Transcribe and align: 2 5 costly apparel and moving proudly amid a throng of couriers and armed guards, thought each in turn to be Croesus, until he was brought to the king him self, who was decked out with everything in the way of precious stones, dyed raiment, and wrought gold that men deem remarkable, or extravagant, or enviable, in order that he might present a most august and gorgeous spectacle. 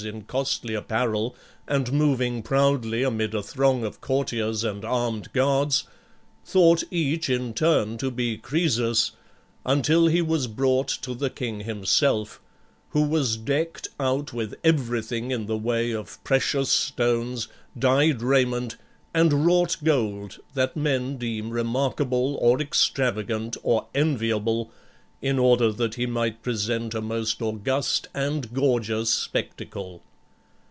2 0.03 0.11
5 0.13 0.25
costly 0.25 0.73
apparel 0.73 1.35
and 1.67 1.93
moving 1.93 2.41
proudly 2.41 3.03
amid 3.03 3.35
a 3.35 3.43
throng 3.43 3.83
of 3.83 4.01
couriers 4.01 4.63
and 4.63 4.83
armed 4.83 5.31
guards, 5.31 5.83
thought 6.43 6.83
each 6.89 7.29
in 7.29 7.53
turn 7.53 7.99
to 7.99 8.09
be 8.09 8.35
Croesus, 8.35 9.11
until 9.63 10.07
he 10.07 10.19
was 10.19 10.47
brought 10.47 10.87
to 10.87 11.13
the 11.13 11.29
king 11.29 11.59
him 11.59 11.85
self, 11.85 12.41
who 12.89 13.03
was 13.03 13.37
decked 13.37 13.89
out 13.99 14.33
with 14.33 14.55
everything 14.63 15.29
in 15.29 15.45
the 15.45 15.55
way 15.57 15.91
of 15.91 16.17
precious 16.23 16.69
stones, 16.71 17.47
dyed 17.77 18.23
raiment, 18.23 18.77
and 19.13 19.45
wrought 19.45 19.77
gold 19.83 20.39
that 20.55 20.75
men 20.75 21.17
deem 21.17 21.51
remarkable, 21.51 22.35
or 22.37 22.59
extravagant, 22.59 23.55
or 23.61 23.85
enviable, 23.93 24.71
in 25.23 25.37
order 25.37 25.71
that 25.71 25.93
he 25.93 26.05
might 26.07 26.41
present 26.41 26.95
a 26.95 27.01
most 27.01 27.43
august 27.43 28.07
and 28.15 28.51
gorgeous 28.55 29.11
spectacle. 29.11 30.01